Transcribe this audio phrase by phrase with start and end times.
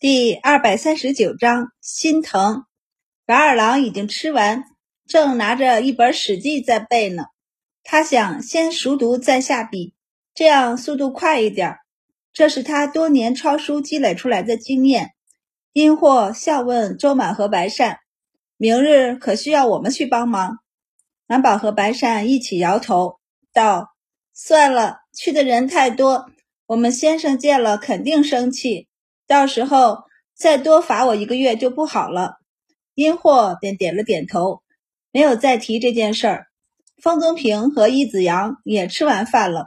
[0.00, 2.66] 第二百三十九章心疼。
[3.26, 4.62] 白二郎已经吃完，
[5.08, 7.24] 正拿着一本《史记》在背呢。
[7.82, 9.94] 他想先熟读再下笔，
[10.36, 11.78] 这样速度快一点。
[12.32, 15.14] 这是他多年抄书积累出来的经验。
[15.72, 17.98] 殷霍笑问周满和白善
[18.56, 20.58] ：“明日可需要我们去帮忙？”
[21.26, 23.18] 满宝和白善一起摇头，
[23.52, 23.96] 道
[24.32, 26.30] ：“算了，去的人太多，
[26.66, 28.86] 我们先生见了肯定生气。”
[29.28, 30.04] 到时候
[30.34, 32.38] 再多罚我一个月就不好了。
[32.94, 34.62] 殷霍便点了点头，
[35.12, 36.46] 没有再提这件事儿。
[37.00, 39.66] 方宗平和易子阳也吃完饭了，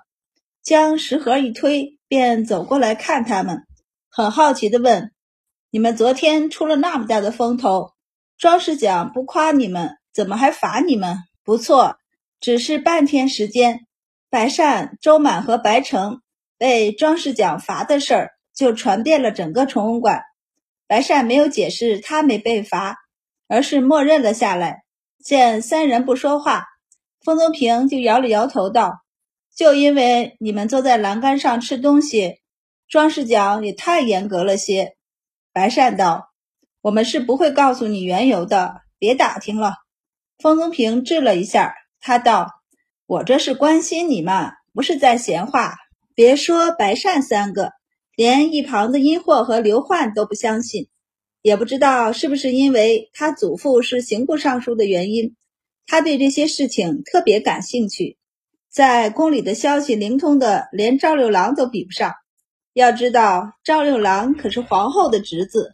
[0.63, 3.63] 将食盒一推，便走过来看他们，
[4.09, 5.13] 很好奇地问
[5.72, 7.91] ：“你们昨天出了那么大的风头，
[8.38, 11.20] 庄士奖不夸你们，怎么还罚你们？
[11.45, 11.98] 不错，
[12.39, 13.86] 只是半天时间，
[14.30, 16.22] 白善、周满和白成
[16.58, 18.31] 被庄士奖罚的事儿。”
[18.62, 20.22] 就传遍了整个崇文馆。
[20.86, 22.98] 白善没有解释他没被罚，
[23.48, 24.84] 而是默认了下来。
[25.23, 26.68] 见三人不说话，
[27.26, 29.02] 封宗平就摇了摇头道
[29.58, 32.36] ：“就因为你们坐在栏杆上吃东西，
[32.88, 34.96] 庄士奖也太严格了些。”
[35.52, 36.30] 白善道
[36.81, 39.73] ：“我们是不会告诉你缘由的，别打听了。”
[40.38, 42.48] 封宗平滞了一下，他道
[43.08, 45.78] ：“我这是关心你嘛，不是在闲话。
[46.14, 47.72] 别说白善三个。”
[48.22, 50.89] 连一旁的殷霍和刘焕都不相信，
[51.41, 55.36] 也不知道是不是因为他祖父是刑部尚书的原因，
[55.88, 58.19] 他对这些事情特别感兴趣。
[58.69, 62.13] 在宫里的消息灵通的，连赵六郎都比不上。
[62.73, 65.73] 要知道，赵六郎可是皇后的侄子，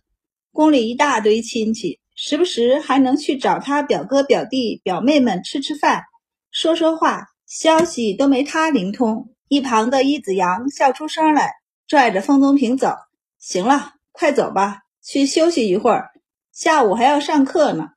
[0.54, 6.04] 宫里一大堆亲戚，时不时还能去找他表哥、表弟、表妹们吃吃饭、
[6.50, 9.34] 说说话，消息都没他灵通。
[9.50, 11.52] 一旁的伊子阳笑出声来。
[11.88, 12.98] 拽着方宗平走，
[13.40, 16.10] 行了，快走吧，去休息一会儿，
[16.52, 17.92] 下午还要上课呢。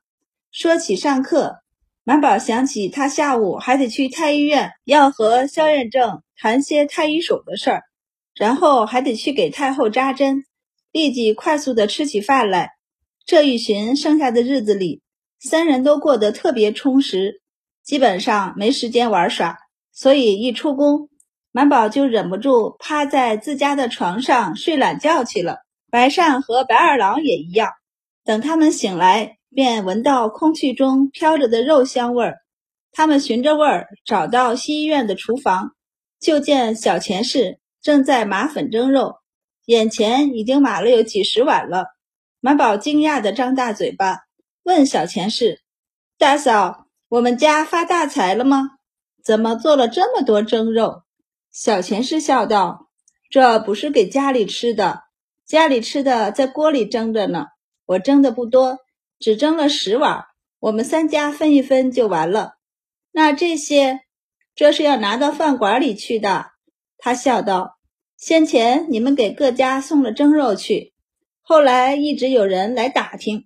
[0.49, 1.57] 说起上课，
[2.05, 7.83] 满宝想起他下午还得去太医院，要和萧院正谈些太医手的事儿，
[8.33, 10.45] 然后还得去给太后扎针，
[10.93, 12.69] 立即快速的吃起饭来。
[13.25, 15.01] 这一旬剩下的日子里，
[15.37, 17.41] 三人都过得特别充实，
[17.83, 19.57] 基本上没时间玩耍，
[19.91, 21.09] 所以一出宫。
[21.51, 25.59] 满宝就忍不住趴在自家的床上睡懒觉去了。
[25.89, 27.71] 白善和白二郎也一样。
[28.23, 32.37] 等他们醒来，便闻到空气中飘着的肉香味儿。
[32.93, 35.71] 他们循着味儿找到西医院的厨房，
[36.19, 39.17] 就见小钱氏正在码粉蒸肉，
[39.65, 41.87] 眼前已经码了有几十碗了。
[42.39, 44.19] 满宝惊讶地张大嘴巴，
[44.63, 45.61] 问小钱氏
[46.17, 48.69] ：“大嫂，我们家发大财了吗？
[49.23, 51.03] 怎么做了这么多蒸肉？”
[51.51, 52.87] 小钱氏笑道
[53.29, 55.01] ：“这不是给家里吃的，
[55.45, 57.47] 家里吃的在锅里蒸着呢。
[57.85, 58.77] 我蒸的不多，
[59.19, 60.23] 只蒸了十碗，
[60.59, 62.53] 我们三家分一分就完了。
[63.11, 63.99] 那这些，
[64.55, 66.51] 这是要拿到饭馆里去的。”
[66.97, 67.77] 他笑道
[68.15, 70.93] ：“先前你们给各家送了蒸肉去，
[71.41, 73.43] 后来一直有人来打听，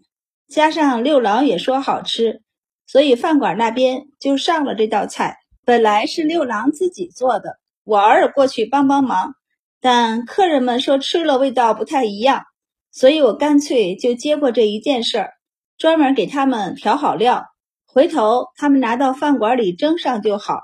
[0.47, 2.43] 加上六郎也说好吃，
[2.85, 5.37] 所以饭馆那边就上了这道菜。
[5.65, 9.35] 本来是六郎自己做的。”我偶尔过去帮帮忙，
[9.79, 12.43] 但客人们说吃了味道不太一样，
[12.91, 15.33] 所以我干脆就接过这一件事儿，
[15.77, 17.45] 专门给他们调好料，
[17.85, 20.61] 回头他们拿到饭馆里蒸上就好。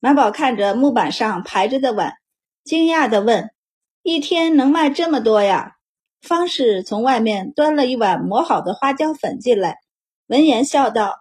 [0.00, 2.14] 满宝看着木板上排着的碗，
[2.64, 3.50] 惊讶地问
[4.02, 5.74] ：“一天能卖这么多呀？”
[6.22, 9.76] 方氏从外面端了一碗磨好的花椒粉进来，
[10.26, 11.16] 闻言笑道：“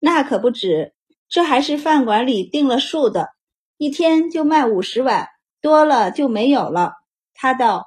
[0.00, 0.92] 那可不止，
[1.28, 3.28] 这还是饭馆里定了数的。”
[3.82, 5.26] 一天就卖五十碗，
[5.60, 6.92] 多了就没有了。
[7.34, 7.86] 他道：“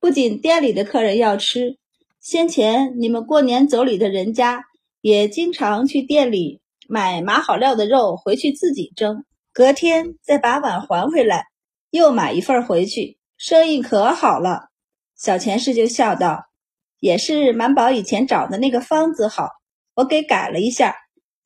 [0.00, 1.78] 不仅店里的客人要吃，
[2.20, 4.64] 先前你们过年走礼的人家
[5.00, 11.44] 也经常去店里买码好料的肉回去自己蒸，隔天再把碗还回来，
[11.90, 14.70] 又买一份回去，生意可好了。”
[15.16, 16.46] 小钱氏就笑道
[16.98, 19.50] ：“也是满宝以前找的那个方子好，
[19.94, 20.96] 我给改了一下。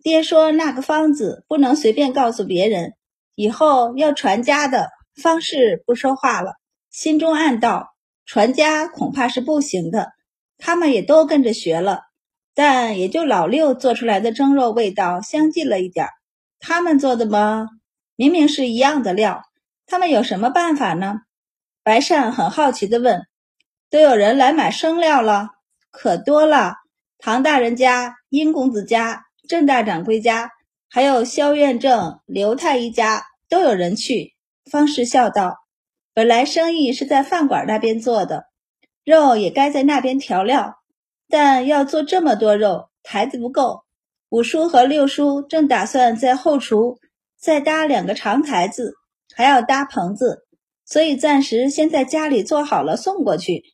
[0.03, 2.95] 爹说那个方子不能随便告诉别人。”
[3.35, 6.55] 以后要传家的方式不说话了，
[6.91, 7.95] 心中暗道：
[8.27, 10.13] 传家恐怕是不行的。
[10.59, 12.03] 他们也都跟着学了，
[12.55, 16.13] 但也就老六做出来的蒸肉味道相近了一点儿。
[16.61, 17.69] 他们做的吗？
[18.15, 19.43] 明明是一样的料，
[19.87, 21.21] 他们有什么办法呢？
[21.83, 23.23] 白善很好奇地问
[23.91, 25.49] ：“都有人来买生料了？
[25.91, 26.75] 可多了，
[27.19, 30.51] 唐大人家、殷公子家、郑大掌柜家。”
[30.95, 34.35] 还有萧院正、刘太一家都有人去。
[34.71, 35.57] 方氏笑道
[36.13, 38.45] ：“本来生意是在饭馆那边做的，
[39.03, 40.83] 肉也该在那边调料，
[41.31, 43.85] 但要做这么多肉，台子不够。
[44.29, 46.99] 五叔和六叔正打算在后厨
[47.41, 48.93] 再搭两个长台子，
[49.35, 50.47] 还要搭棚子，
[50.85, 53.65] 所以暂时先在家里做好了送过去。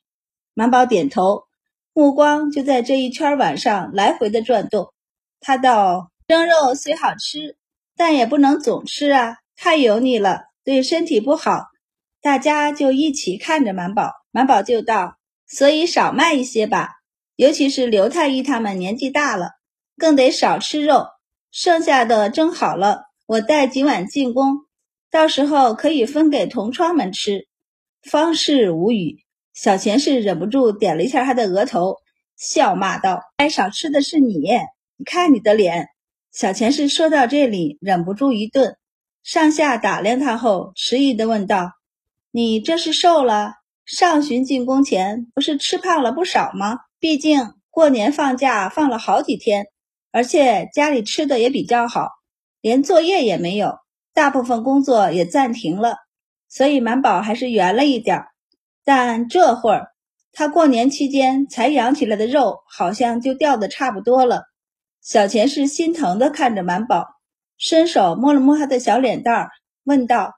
[0.55, 1.47] 满宝点头，
[1.93, 4.93] 目光就在这一圈碗上来回的转动。
[5.41, 7.57] 他道：“蒸肉虽好吃，
[7.97, 11.69] 但也不能总吃啊，太油腻了，对身体不好。”
[12.21, 15.17] 大家就一起看着满宝，满宝就道
[15.49, 16.91] ：“所以少卖一些吧，
[17.37, 19.53] 尤其是刘太医他们年纪大了。”
[19.97, 21.07] 更得少吃肉，
[21.51, 24.59] 剩下的蒸好了，我带几碗进宫，
[25.11, 27.49] 到时候可以分给同窗们吃。
[28.03, 29.25] 方氏无语，
[29.55, 31.97] 小钱氏忍不住点了一下他的额头，
[32.37, 34.35] 笑骂道：“该少吃的是你，
[34.99, 35.89] 你看你的脸。”
[36.33, 38.77] 小钱氏说到这里，忍不住一顿，
[39.23, 41.73] 上下打量他后，迟疑地问道
[42.31, 43.55] ：“你这是瘦了？
[43.85, 46.79] 上旬进宫前不是吃胖了不少吗？
[47.01, 49.67] 毕竟过年放假放了好几天。”
[50.11, 52.09] 而且家里吃的也比较好，
[52.63, 53.77] 连作业也没有，
[54.15, 55.97] 大部分工作也暂停了，
[56.49, 58.29] 所以满宝还是圆了一点儿。
[58.85, 59.89] 但这会儿
[60.33, 64.45] 他过年期间才养起来的肉，好像就掉的差不多了。
[65.01, 67.07] 小钱是心疼的看着满宝，
[67.57, 69.51] 伸手摸了摸他的小脸蛋儿，
[69.85, 70.35] 问道：“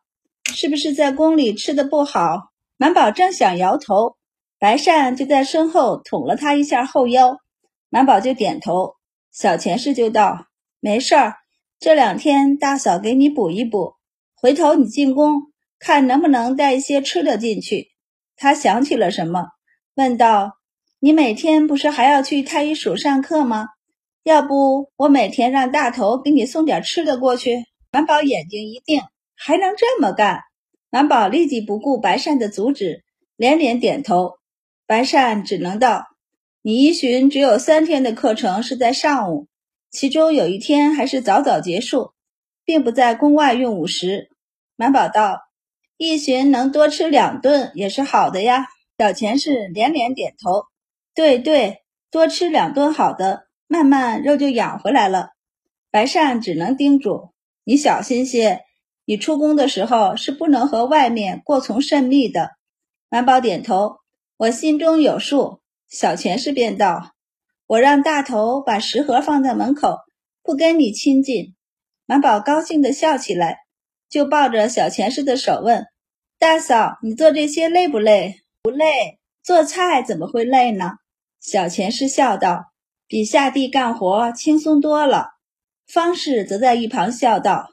[0.55, 4.17] 是不是在宫里吃的不好？”满宝正想摇头，
[4.59, 7.39] 白善就在身后捅了他一下后腰，
[7.89, 8.95] 满宝就点头。
[9.33, 10.47] 小钱氏就道
[10.81, 11.35] ：“没事儿，
[11.79, 13.95] 这两天大嫂给你补一补，
[14.35, 15.43] 回头你进宫
[15.79, 17.89] 看能不能带一些吃的进去。”
[18.37, 19.49] 他想起了什么，
[19.95, 20.53] 问道
[21.01, 23.69] ：“你每天不是还要去太医署上课吗？
[24.23, 29.03] 要不我每天让大头给你送点吃的过去？”满宝眼睛一定，
[29.35, 30.43] 还能这么干？
[30.91, 33.03] 满宝立即不顾白善的阻止，
[33.37, 34.35] 连连点头。
[34.87, 36.07] 白善只能道。
[36.63, 39.49] 你一旬只有三天的课程是在上午，
[39.91, 42.13] 其中有一天还是早早结束，
[42.65, 44.29] 并不在宫外用午时。
[44.77, 45.41] 满宝道
[45.97, 48.67] ：“一旬能多吃两顿也是好的呀。”
[48.99, 50.65] 小钱氏连连点头
[51.15, 51.79] ：“对对，
[52.11, 55.31] 多吃两顿好的，慢慢肉就养回来了。”
[55.93, 57.31] 白善只能叮嘱
[57.63, 58.63] ：“你小心些，
[59.05, 62.51] 你出宫的时候是不能和外面过从甚密的。”
[63.09, 63.99] 满宝点头
[64.37, 67.13] ：“我心中有数。”小钱氏便道
[67.69, 69.99] ：“我让大头把食盒放在门口，
[70.43, 71.55] 不跟你亲近。”
[72.07, 73.59] 满宝高兴地笑起来，
[74.09, 75.87] 就抱着小钱氏的手问
[76.41, 80.93] ：“大嫂，你做这些累不累？”“不累，做菜怎么会累呢？”
[81.41, 82.70] 小钱氏笑道
[83.11, 85.33] ：“比下地干活轻松多了。”
[85.87, 87.71] 方氏则在一旁笑道：“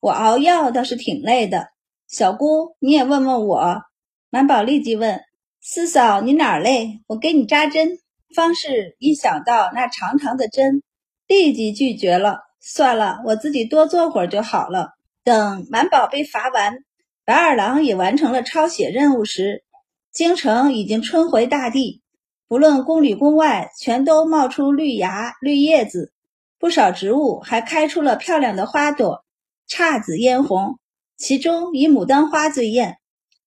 [0.00, 1.68] 我熬药倒是挺累的。”
[2.08, 3.82] 小姑，你也问问我。
[4.30, 5.20] 满宝立即问。
[5.60, 7.00] 四嫂，你哪儿累？
[7.06, 7.98] 我给你扎针。
[8.34, 10.82] 方氏一想到那长长的针，
[11.26, 12.40] 立即拒绝了。
[12.60, 14.92] 算了，我自己多坐会儿就好了。
[15.22, 16.78] 等满宝被罚完，
[17.26, 19.64] 白二郎也完成了抄写任务时，
[20.10, 22.02] 京城已经春回大地，
[22.48, 26.14] 不论宫里宫外，全都冒出绿芽绿叶子，
[26.58, 29.22] 不少植物还开出了漂亮的花朵，
[29.68, 30.78] 姹紫嫣红，
[31.18, 32.96] 其中以牡丹花最艳。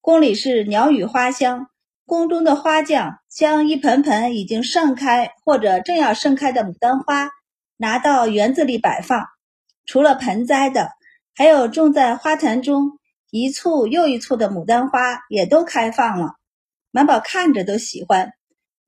[0.01, 1.68] 宫里是鸟语花香。
[2.06, 7.31] 宫中的花匠将一盆盆已经盛开或者正要盛开的牡丹花
[7.77, 9.25] 拿到园子里摆放，
[9.86, 10.89] 除了盆栽的，
[11.34, 13.00] 还有种在花坛中
[13.31, 16.36] 一簇又一簇的牡丹花也都开放了。
[16.91, 18.34] 满宝看着都喜欢。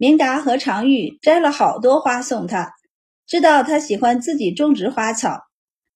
[0.03, 2.73] 明达和常玉摘了好多花送他，
[3.25, 5.43] 知道他喜欢自己种植花草，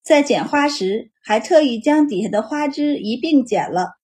[0.01, 3.95] 在剪花时还特意将底下的花枝一并剪了。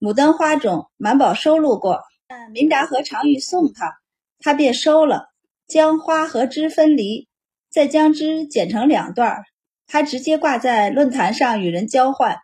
[0.00, 2.00] 牡丹花种，满宝收录过。
[2.26, 4.00] 但明达和常玉送他，
[4.40, 5.28] 他便收了，
[5.68, 7.28] 将花和枝分离，
[7.70, 9.44] 再将枝剪成两段，
[9.86, 12.38] 他直接挂在论坛上与人交换。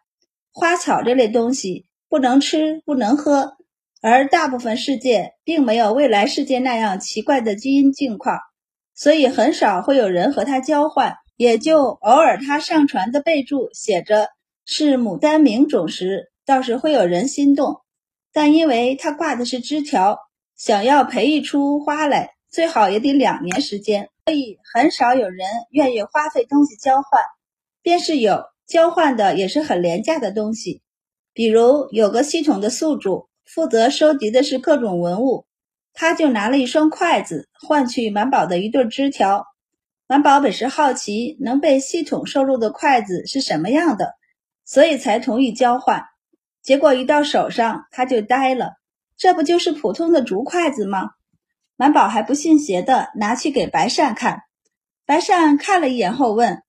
[0.52, 3.56] 花草这类东西不能吃，不能喝，
[4.02, 8.38] 而大部分世界并没有未来世界那样奇怪的基因境况，
[8.94, 11.14] 所以很少会有人和它交换。
[11.36, 14.28] 也就偶尔他上传的备注写着
[14.64, 17.80] 是牡丹名种时，倒是会有人心动。
[18.32, 20.18] 但因为他挂的是枝条，
[20.56, 27.22] 想要培育出花来，最好也得两年时间，所以很少有人愿意花费东西交换。
[27.82, 30.82] 便是有交换的，也是很廉价的东西。
[31.32, 35.44] 比如有个系统的宿主负责收集的是各种文物，
[35.92, 39.44] 他就拿了一双筷子换取满宝的一对枝条。
[40.06, 44.14] 满宝本是好奇能被系统收录的筷子是什么样的，
[44.64, 46.04] 所以才同意交换。
[46.62, 48.76] 结果一到手上，他就呆了。
[49.18, 51.10] 这不就是普通的竹筷子吗？
[51.76, 54.44] 满宝还不信邪的拿去给白善看。
[55.04, 56.62] 白善看了一眼后问：“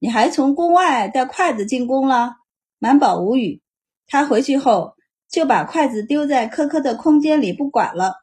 [0.00, 2.34] 你还从宫外带筷子进宫了？”
[2.80, 3.62] 满宝无语。
[4.08, 4.93] 他回去后
[5.34, 8.14] 就把筷子丢在科科的空间里不管了。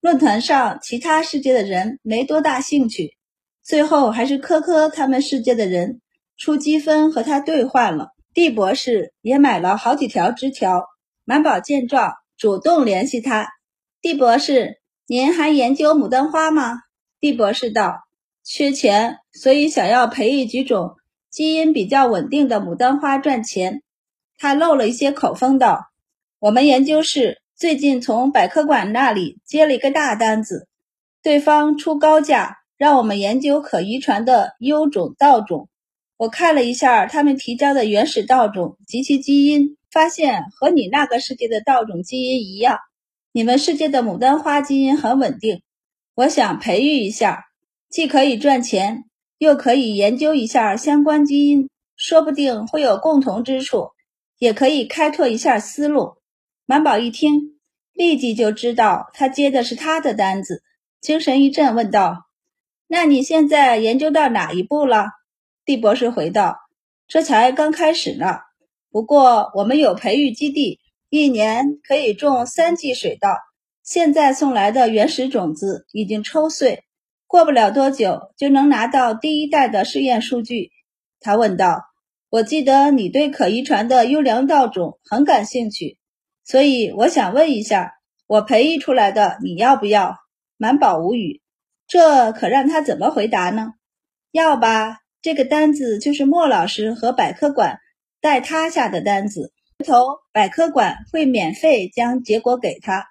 [0.00, 3.16] 论坛上其他世界的人没多大兴趣，
[3.62, 6.00] 最后还是科科他们世界的人
[6.36, 8.08] 出积分和他兑换了。
[8.34, 10.86] 地博士也买了好几条枝条。
[11.24, 13.48] 满宝见状，主动联系他。
[14.02, 16.80] 地博士，您还研究牡丹花吗？
[17.20, 18.00] 地博士道
[18.42, 20.96] ：“缺钱，所以想要培育几种
[21.30, 23.82] 基因比较稳定的牡丹花赚钱。”
[24.36, 25.89] 他漏了一些口风道
[26.40, 30.66] ：“我们研究室。”最近从百科馆那里接了一个大单子，
[31.22, 35.68] 对方出高价让我们研究可遗传的优种稻种。
[36.16, 42.78] 我看了一下他们提交的原始稻种及其基因，发现和你那个世界的稻种基因一样。
[43.30, 45.60] 你们世界的牡丹花基因很稳定，
[46.14, 47.44] 我想培育一下，
[47.90, 49.04] 既可以赚钱，
[49.36, 53.90] 又可以研究一下相关基因，说不定会有共同之处，
[54.38, 56.14] 也可以开拓一下思路。
[56.70, 57.58] 满宝一听，
[57.92, 60.62] 立即就知道他接的是他的单子，
[61.00, 62.26] 精神一振，问道
[62.86, 65.06] ：“那你现在研究到哪一步了？”
[65.66, 66.58] 地博士回道
[67.10, 68.36] ：“这才刚开始呢。
[68.92, 73.30] 不过我们有培育基地，一年可以种三季水稻。
[73.82, 76.84] 现在送来的原始种子已经抽穗，
[77.26, 80.70] 过不了多久就能拿到第一代的试验数据。”
[81.18, 81.82] 他问道
[82.30, 85.96] ：“我记得你对可遗传的优良稻种很感兴趣。”
[86.50, 87.92] 所以我想问一下，
[88.26, 90.16] 我培育出来的你要不要？
[90.56, 91.40] 满宝无语，
[91.86, 93.74] 这可让他怎么回答呢？
[94.32, 97.78] 要吧，这个单子就是莫老师和百科馆
[98.20, 103.06] 代他下的单子，回头百科馆会免费将结果给他。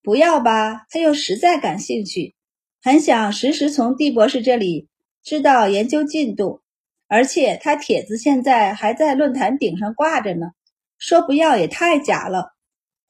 [0.00, 2.36] 不要吧，他又实在感兴趣，
[2.80, 4.88] 很想实时从地博士这里
[5.24, 6.62] 知道研究进度，
[7.08, 10.52] 而且他帖子现在还在论坛顶上挂着呢，
[10.96, 12.53] 说不要也太假了。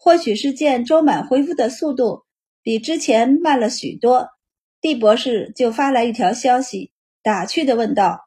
[0.04, 2.24] 或许是见周满恢复的速度
[2.62, 4.28] 比之前慢了许多，
[4.82, 6.92] 地博士就发来一条消息，
[7.22, 8.20] 打趣的问道：“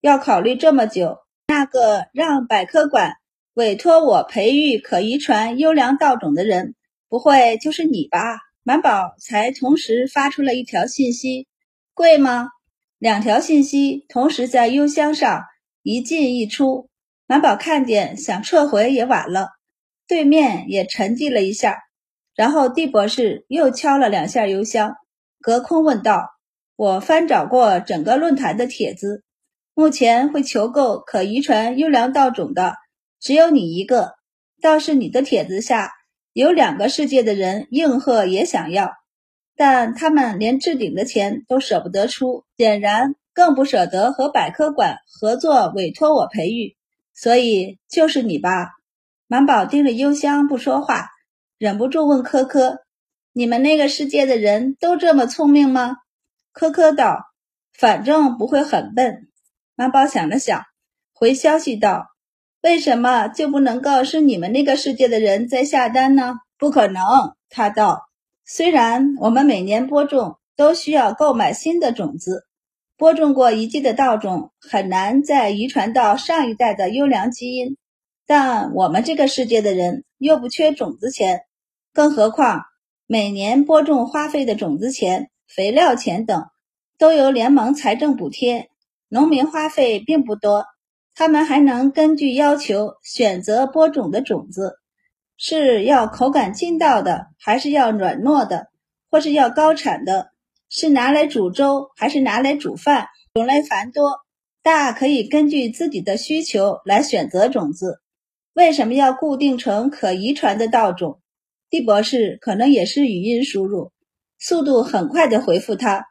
[0.00, 3.16] 要考虑这么久，那个让百科馆
[3.52, 6.74] 委托我培育可遗传优良稻种的人，
[7.10, 11.46] 不会就是你吧？”满宝才同时发出了一条信息
[11.92, 12.48] ：“贵吗？”
[12.96, 15.42] 两条信息同时在邮箱上
[15.82, 16.88] 一进一出，
[17.26, 19.48] 满宝看见，想撤回也晚了。
[20.10, 21.78] 对面也沉寂了一下，
[22.34, 24.96] 然后地博士又敲了两下邮箱，
[25.40, 26.30] 隔空问道
[26.74, 29.22] ：“我翻找过整个论坛的帖子，
[29.72, 32.74] 目前会求购可遗传优良稻种的
[33.20, 34.14] 只有你一个。
[34.60, 35.92] 倒是你的帖子下
[36.32, 38.90] 有两个世界的人应和也想要，
[39.56, 46.76] 但他们连置顶的钱都舍不得出，显然更不舍得和百科馆合作委托我培育，
[47.14, 48.70] 所以就是你吧。”
[49.32, 51.06] 满宝盯着幽香不说话，
[51.56, 52.80] 忍不住问科科
[53.32, 55.98] ：“你们那个世界的人都这么聪明吗？”
[56.52, 57.26] 科科道
[57.72, 59.28] ：“反正不会很笨。”
[59.76, 60.64] 满宝想了想，
[61.14, 62.08] 回消息道
[62.62, 67.00] ：“为什么就不能够是你们那个世界的人在下单呢？”“不可能。”
[67.48, 68.08] 他道
[68.44, 72.48] ：“虽然我们每年播种都需要购买新的种子，
[72.96, 77.76] 播种过一季的稻种很难再遗传到上一代的优良基因。”
[78.32, 81.40] 但我们这个世界的人又不缺种子钱，
[81.92, 82.62] 更何况
[83.08, 86.44] 每年播种花费的种子钱、肥料钱等
[86.96, 88.70] 都由联盟财政补贴，
[89.08, 90.64] 农民花费并不多。
[91.12, 94.76] 他们还能根据要求选择播种的种子，
[95.36, 98.68] 是要口感劲道的，还是要软糯的，
[99.10, 100.30] 或是要高产的？
[100.68, 103.08] 是拿来煮粥，还是拿来煮饭？
[103.34, 104.20] 种类繁多，
[104.62, 108.00] 大可以根据自己的需求来选择种子。
[108.52, 111.20] 为什么要固定成可遗传的稻种？
[111.70, 113.92] 地博士可能也是语音输入，
[114.40, 116.04] 速度很快的回复他，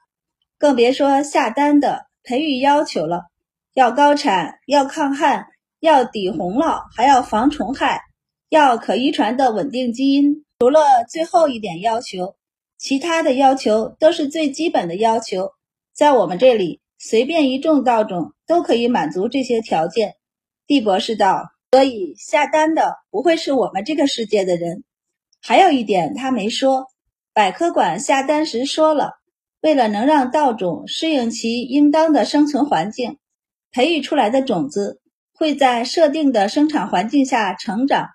[0.58, 3.24] 更别说下单的培育要求了，
[3.74, 5.48] 要高产，要抗旱，
[5.82, 8.00] 要抵洪涝，还要防虫害，
[8.48, 10.46] 要可遗传的稳定基因。
[10.60, 10.80] 除了
[11.10, 12.38] 最后一点要求，
[12.78, 15.52] 其他的要求都是最基本的要求，
[15.94, 20.16] 在我们这里随便一种稻种都可以满足这些条件。
[20.66, 21.44] 地博士道。
[21.72, 24.84] 所以下单的不会是我们这个世界的人。
[25.42, 26.88] 还有一点他没说，
[27.34, 29.14] 百科馆下单时说了，
[29.62, 33.18] 为了能让稻种适应其应当的生存环境，
[33.72, 35.00] 培育出来的种子
[35.32, 38.08] 会在设定的生产环境下成长，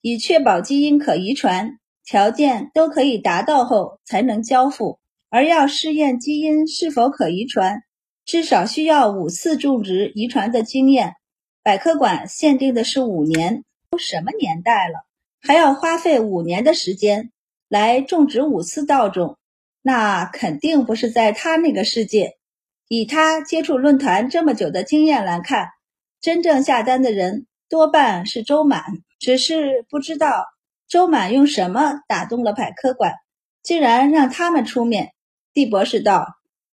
[0.00, 4.98] 以确保基因可遗传条件都可以达到后才能交付。
[5.28, 7.82] 而要试验基因是否可遗传，
[8.24, 11.14] 至少需要五次种植遗传的经验。
[11.64, 15.04] 百科馆限定的是五年，都什么年代了，
[15.40, 17.30] 还要花费五年的时间
[17.68, 19.38] 来种植五次稻种？
[19.80, 22.36] 那肯定不是在他那个世界。
[22.88, 25.68] 以他接触论坛这么久的经验来看，
[26.20, 28.82] 真正下单的人多半是周满，
[29.20, 30.46] 只是不知道
[30.88, 33.14] 周满用什么打动了百科馆，
[33.62, 35.12] 竟然让他们出面。
[35.54, 36.26] 蒂博士道：“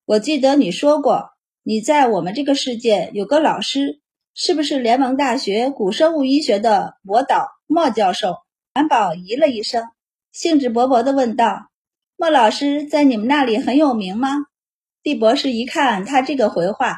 [0.05, 1.31] 我记得你说过，
[1.63, 3.99] 你在我们这个世界有个老师。”
[4.37, 8.35] 是不是联盟大学古生物医学的博导莫教授？
[8.73, 9.85] 安保咦了一声，
[10.33, 11.69] 兴致勃勃地问道
[12.19, 14.27] ：“莫老师在你们那里很有名吗？”
[15.01, 16.97] 蒂博士一看他这个回话，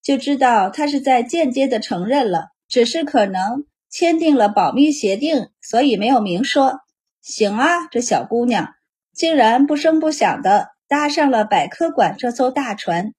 [0.00, 6.78] 就知道他是在间接的承认了，只是可能签订了保密协定，所以没有明说。
[7.20, 8.74] 行啊，这小姑娘
[9.12, 13.12] 竟然不声不响地搭上了百科馆这艘大船。